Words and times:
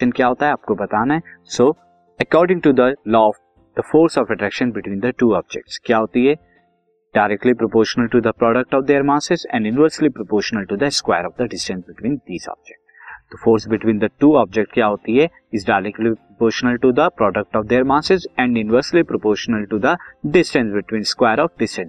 Question 0.00 0.16
क्या 0.16 0.26
होता 0.26 0.46
है, 0.46 0.52
आपको 0.52 0.74
बताना 0.74 1.14
है। 1.14 1.20
So 1.46 1.70
according 2.20 2.60
to 2.62 2.72
the 2.72 2.94
law 3.08 3.18
of 3.20 3.36
the 3.76 3.82
force 3.90 4.18
of 4.18 4.32
attraction 4.32 4.70
between 4.72 5.00
the 5.00 5.12
two 5.18 5.32
objects 5.34 5.78
क्या 5.86 5.98
होती 5.98 6.24
है? 6.26 6.34
Directly 7.14 7.52
proportional 7.54 8.06
to 8.12 8.20
the 8.20 8.32
product 8.38 8.74
of 8.74 8.84
their 8.84 9.02
masses 9.02 9.46
and 9.54 9.66
inversely 9.66 10.08
proportional 10.10 10.64
to 10.64 10.76
the 10.76 10.88
square 10.98 11.26
of 11.26 11.42
the 11.42 11.46
distance 11.50 11.84
between 11.88 12.16
these 12.16 12.46
object 12.50 12.80
तो 13.32 13.38
force 13.44 13.68
between 13.68 13.98
the 13.98 14.10
two 14.20 14.34
object 14.36 14.72
क्या 14.72 14.86
होती 14.86 15.16
है? 15.16 15.28
Is 15.54 15.66
directly 15.66 16.10
proportional 16.10 16.76
to 16.76 16.92
the 16.92 17.08
product 17.16 17.56
of 17.56 17.66
their 17.66 17.84
masses 17.92 18.26
and 18.38 18.58
inversely 18.58 19.02
proportional 19.04 19.64
to 19.70 19.78
the 19.78 19.96
distance 20.28 20.72
between 20.72 21.02
square 21.12 21.40
of 21.40 21.58
distance 21.58 21.88